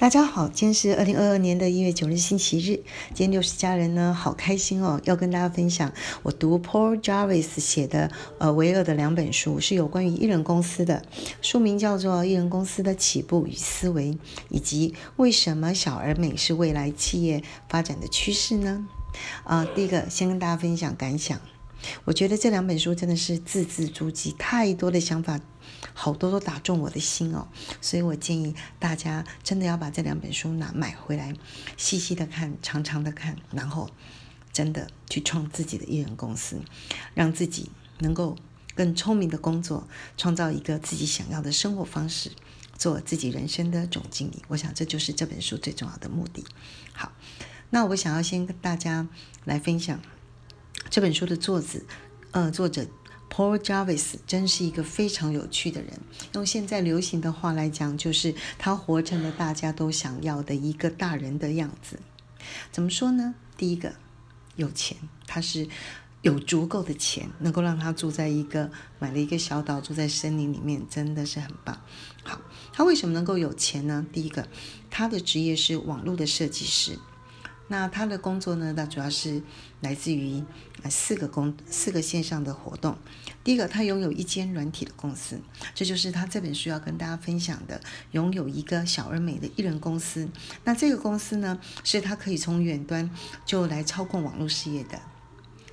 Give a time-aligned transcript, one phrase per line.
[0.00, 2.80] 大家好，今天是二零二二年的一月九日星期日。
[3.08, 5.92] 今天六十家人呢，好开心哦，要跟大家分享
[6.22, 11.04] 我读 Paul Jarvis 写的呃维尔的两本书，是有关于艺人公司的，
[11.42, 14.12] 书名叫做《艺人公司的起步与思维》，
[14.48, 18.86] 以及为什么小而美是未来企业发展的趋势呢？
[19.44, 21.38] 啊，第一个先跟大家分享感想。
[22.04, 25.40] 我觉得这两本书真的是字字珠玑，太多的想法，
[25.94, 27.48] 好多都打中我的心哦。
[27.80, 31.34] 所以我建议大家真的要把这两本书拿买回来，
[31.76, 33.90] 细细的看，长长的看，然后
[34.52, 36.60] 真的去创自己的艺人公司，
[37.14, 38.36] 让自己能够
[38.74, 42.30] 更聪明的工作，创造一个自己想要的生活方式，
[42.76, 44.42] 做自己人生的总经理。
[44.48, 46.44] 我想这就是这本书最重要的目的。
[46.92, 47.12] 好，
[47.70, 49.08] 那我想要先跟大家
[49.44, 50.00] 来分享。
[50.88, 51.80] 这本书的作者，
[52.32, 52.86] 呃，作者
[53.32, 56.00] Paul Jarvis 真是一个非常有趣的人。
[56.34, 62.00] 用现在流行的话来讲，就是他活成了大家都想要的一个大人的样子。
[62.72, 63.34] 怎么说呢？
[63.56, 63.94] 第一个，
[64.56, 65.68] 有钱，他是
[66.22, 71.80] 有足够的钱，能够让他住在一个买了一个小岛，住在森林里面，真的是很棒。
[72.24, 72.40] 好，
[72.72, 74.04] 他为什么能够有钱呢？
[74.12, 74.48] 第一个，
[74.90, 76.98] 他的职业是网络的设计师。
[77.72, 78.74] 那他的工作呢？
[78.76, 79.40] 那主要是
[79.80, 80.42] 来自于
[80.88, 82.98] 四个工四个线上的活动。
[83.44, 85.40] 第一个，他拥有一间软体的公司，
[85.72, 90.28] 这就是他这本书要跟大家分享的，拥有一个小而美的艺人公司。
[90.64, 93.08] 那这个公司呢，是他可以从远端
[93.46, 95.00] 就来操控网络事业的。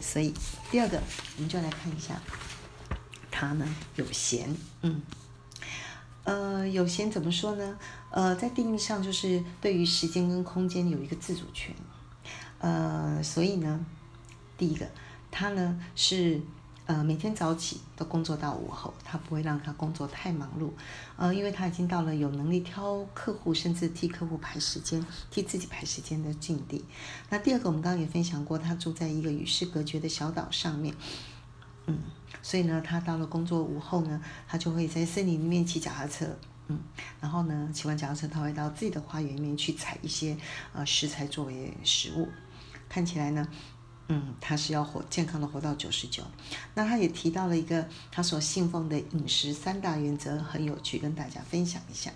[0.00, 0.32] 所以，
[0.70, 1.02] 第二个，
[1.38, 2.22] 我们就来看一下，
[3.32, 3.66] 他呢
[3.96, 5.02] 有闲，嗯。
[6.24, 7.78] 呃，有闲怎么说呢？
[8.10, 11.74] 呃，在定义上就是对于时间跟空间有一个自主权。
[12.58, 13.84] 呃，所以呢，
[14.58, 14.86] 第一个，
[15.30, 16.38] 他呢是
[16.84, 20.70] 呃每天早起都工作到午后，他不会让他工作太忙碌。
[21.16, 26.84] 呃，因为他已经到了有能力挑客户，甚至替客户排时间、替自己排时间的境地。
[27.30, 30.94] 那第二个，我们刚刚也分享过，他住在一个与世隔绝的小岛上面。
[31.86, 31.98] 嗯，
[32.42, 36.26] 所以呢，他到了工作午后呢，他就会在森林里面骑脚踏车，
[36.68, 36.78] 嗯，
[37.20, 40.36] 然后呢，骑完脚踏车，他会到自己的花园里面去采一些
[40.72, 42.28] 呃食材作为食物。
[42.88, 43.46] 看起来呢，
[44.08, 46.22] 嗯，他是要活健康的活到九十九。
[46.74, 52.10] 那他也提到了一个他所信奉的饮食三大原则，很有趣，跟大家分享一下。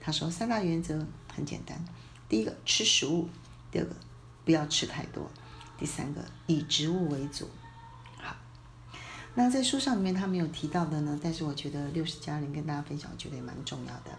[0.00, 1.82] 他说三大原则很简单，
[2.28, 3.28] 第一个吃食物，
[3.70, 3.94] 第二个
[4.44, 5.30] 不要吃太多，
[5.78, 7.48] 第三个以植物为主。
[9.34, 14.10] 那在书上里面他没有提到的呢，但是我觉得六十家人跟大家分享，我觉得也蛮重要的。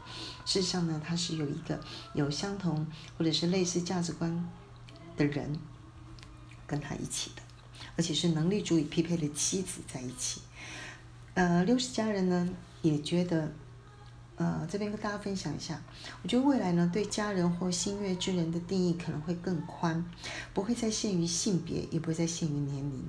[0.46, 1.80] 事实上呢，他是有一个
[2.14, 2.86] 有相同
[3.18, 4.50] 或者是类似价值观
[5.16, 5.58] 的人
[6.68, 7.42] 跟他一起的，
[7.96, 10.42] 而且是能力足以匹配的妻子在一起。
[11.34, 12.50] 呃，六十家人呢
[12.82, 13.52] 也觉得。
[14.38, 15.82] 呃，这边跟大家分享一下，
[16.22, 20.06] 我觉得未来呢，对家人或心悦之人的定义可能会更宽，
[20.54, 23.02] 不会再限于性别，也不会再限于年龄，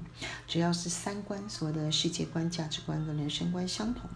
[0.47, 4.09] 只要是三观，所谓的世界观、价值观跟人生观相同，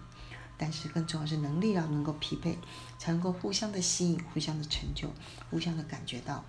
[0.56, 2.56] 但是更重要是能力要能够匹配，
[2.96, 5.12] 才能够互相的吸引、互相的成就、
[5.50, 6.44] 互相的感觉到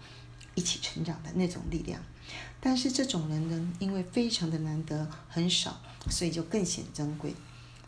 [0.54, 2.00] 一起成长的那种力量。
[2.60, 7.34] 但是这种人呢，因为非常的难得、很少，所以就更显珍贵，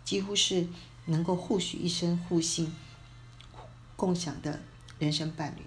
[0.03, 0.67] 几乎是。
[1.05, 2.71] 能够互许一生、互信、
[3.95, 4.59] 共享的
[4.99, 5.61] 人生伴侣，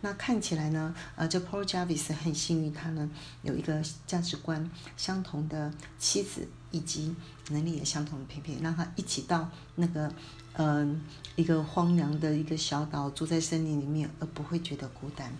[0.00, 0.94] 那看起来呢？
[1.16, 3.10] 呃，这 Paul Jarvis 很幸运，他呢
[3.42, 7.14] 有一个价值观相同的妻子，以及
[7.50, 10.12] 能力也相同的配配，让他一起到那个
[10.54, 11.02] 嗯
[11.36, 15.32] 一个荒凉的一个小岛，住在森林里面，而不会觉得孤单，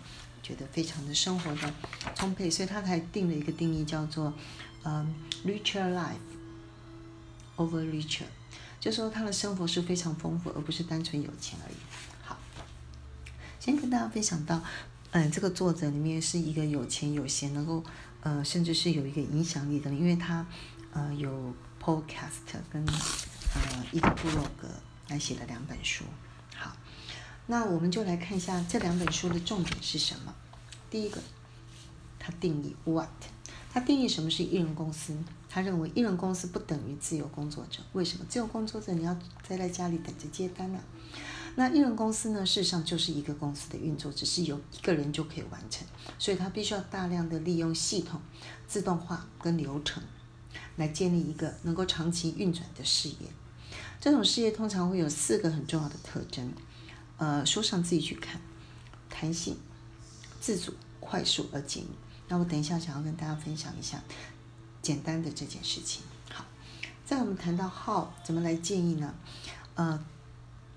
[0.43, 1.73] 觉得非常的生活的
[2.13, 4.33] 充沛，所以他才定了一个定义，叫做
[4.83, 5.13] 嗯
[5.45, 6.15] richer life
[7.57, 8.23] over richer。
[8.79, 11.75] 就说他的生活是非常丰富，而不是单纯有钱而已。
[12.23, 12.37] 好，
[13.59, 14.61] 先跟大家分享到，
[15.11, 17.83] 嗯，这个作者里面是一个有钱有闲，能够
[18.21, 20.45] 呃，甚至是有一个影响力的，因为他
[20.93, 21.53] 呃有
[21.83, 24.69] podcast 跟呃一个部落格
[25.09, 26.05] 来写了两本书。
[26.55, 26.75] 好，
[27.47, 30.33] 那我们就来看一下这两本书的重点是什么。
[30.89, 31.21] 第一个，
[32.17, 33.09] 他定义 what。
[33.71, 35.15] 他定义什么是艺人公司？
[35.47, 37.79] 他认为艺人公司不等于自由工作者。
[37.93, 38.25] 为什么？
[38.27, 39.13] 自由工作者你要
[39.47, 40.79] 待在家里等着接单呢？
[41.55, 42.45] 那艺人公司呢？
[42.45, 45.85] 事实上就是一个公司的运作，只是由一个人就可以完成。
[46.17, 48.19] 所以他必须要大量的利用系统、
[48.67, 50.01] 自动化跟流程，
[50.77, 53.27] 来建立一个能够长期运转的事业。
[53.99, 56.51] 这种事业通常会有四个很重要的特征。
[57.17, 58.39] 呃，书上自己去看：
[59.09, 59.57] 弹性、
[60.39, 61.87] 自主、快速而简易。
[62.29, 64.01] 那我等一下想要跟大家分享一下
[64.81, 66.03] 简单的这件事情。
[66.31, 66.45] 好，
[67.05, 69.13] 在我们谈到号怎么来建议呢？
[69.73, 70.01] 呃，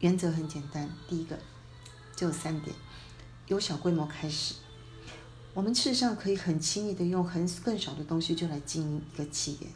[0.01, 1.39] 原则很简单，第一个
[2.17, 2.75] 就三点：
[3.47, 4.55] 由小规模开始。
[5.55, 9.67] 我们事实上可以很轻易的用很更少的东西就来经营一个企业。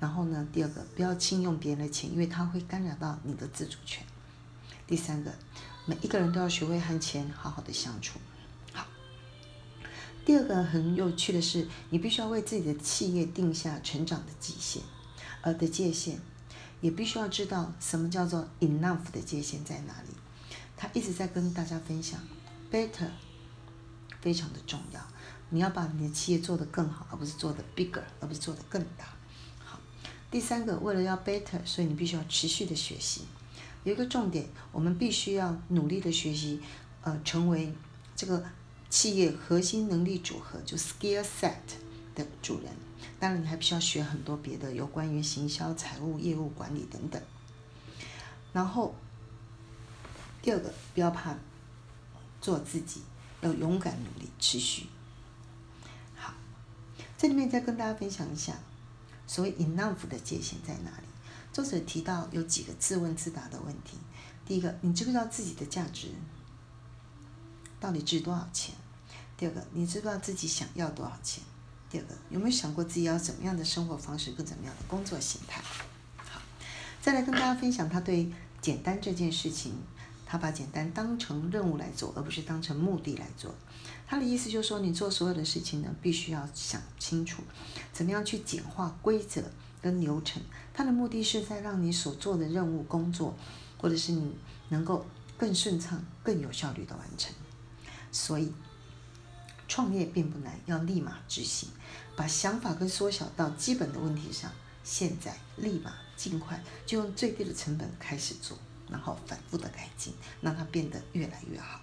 [0.00, 4.04] 然后呢，第二个，不要轻用别人的钱，因为它会干扰到你的自主权。
[4.86, 5.32] 第三个，
[5.86, 8.18] 每一个人都要学会和钱好好的相处。
[10.28, 14.82] 第二个很有趣的是，你必须要为自己的企业定下成长的极限，
[15.40, 16.18] 呃的界限，
[16.82, 20.14] 也必须要知道什么叫做 enough 的界限在哪里。
[20.76, 22.20] 他一直在跟大家分享
[22.70, 23.08] ，better
[24.20, 25.00] 非常的重要，
[25.48, 29.06] 你要把你的企业做得更好，而不是做得 bigger，而不是做得更大。
[29.64, 29.80] 好，
[30.30, 33.22] 第三个，为了要 better，所以你必须要持续的学习。
[33.82, 36.60] 有一个重点，我们必须要努力的学习，
[37.00, 37.72] 呃，成为
[38.14, 38.44] 这个
[38.90, 41.54] 企业核心能力组合，就 skill set
[42.14, 42.72] 的主人。
[43.18, 47.22] 当然，你还必须要学很多别的，有关于行销、财务、业务管理等等。
[48.52, 48.94] 然后。
[50.40, 51.36] 第二个，不要怕
[52.40, 53.02] 做自己，
[53.42, 54.86] 要勇敢努力，持续。
[56.14, 56.32] 好，
[57.18, 58.54] 这里面再跟大家分享一下，
[59.26, 61.06] 所谓 enough 的界限在哪里？
[61.52, 63.98] 作者提到有几个自问自答的问题。
[64.46, 66.12] 第一个，你知不知道自己的价值
[67.80, 68.74] 到底值多少钱？
[69.36, 71.42] 第二个，你知道自己想要多少钱？
[71.90, 75.62] 第二个，有没有想过自己要怎么样的生活方式，跟怎么样的工作形态？
[76.16, 76.40] 好，
[77.00, 78.30] 再来跟大家分享他对
[78.60, 79.74] 简单这件事情。
[80.30, 83.54] 他把简单当成任务来做，而不是当成目的来做。
[84.06, 87.42] 他的意思就是说，你做所有的事情呢，必须要想清楚，
[87.94, 89.42] 怎么样去简化规则
[89.80, 90.42] 跟流程。
[90.74, 93.34] 他的目的是在让你所做的任务工作，
[93.78, 94.36] 或者是你
[94.68, 95.06] 能够
[95.38, 97.34] 更顺畅、更有效率的完成。
[98.12, 98.52] 所以，
[99.66, 101.68] 创业并不难，要立马执行，
[102.16, 104.50] 把想法跟缩小到基本的问题上，
[104.82, 108.56] 现在立马尽快就用最低的成本开始做。
[108.90, 111.78] 然后反复的改进，让它变得越来越好。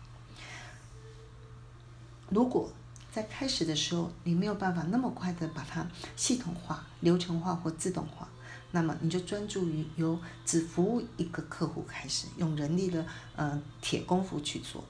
[2.30, 2.72] 如果
[3.14, 8.28] 在开始的时候你没有办法那么快的把它系统化、流程化或自动化，
[8.72, 13.06] 那么你就专注于由只服务一个客户开始，用人力的
[13.36, 14.84] 呃铁功夫去做，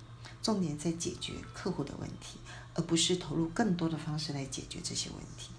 [0.45, 2.37] 重点在解决客户的问题，
[2.75, 5.49] 而不是投入更多的方式来解决这些问题。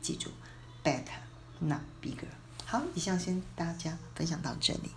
[0.00, 0.30] 记住
[0.82, 1.20] ，better
[1.58, 2.24] not bigger。
[2.64, 4.88] 好，以上先大家分享到这里。